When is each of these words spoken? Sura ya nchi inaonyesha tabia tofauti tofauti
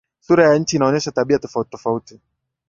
Sura 0.19 0.49
ya 0.53 0.57
nchi 0.59 0.75
inaonyesha 0.75 1.11
tabia 1.11 1.39
tofauti 1.39 1.69
tofauti 1.71 2.19